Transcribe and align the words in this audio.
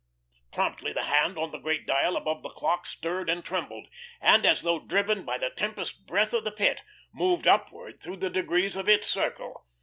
Promptly 0.51 0.91
the 0.93 1.03
hand 1.03 1.37
on 1.37 1.51
the 1.51 1.59
great 1.59 1.85
dial 1.85 2.17
above 2.17 2.41
the 2.41 2.49
clock 2.49 2.87
stirred 2.87 3.29
and 3.29 3.45
trembled, 3.45 3.87
and 4.19 4.47
as 4.47 4.63
though 4.63 4.79
driven 4.79 5.23
by 5.25 5.37
the 5.37 5.51
tempest 5.51 6.07
breath 6.07 6.33
of 6.33 6.43
the 6.43 6.51
Pit 6.51 6.81
moved 7.13 7.47
upward 7.47 8.01
through 8.01 8.17
the 8.17 8.31
degrees 8.31 8.75
of 8.75 8.89
its 8.89 9.05
circle. 9.05 9.67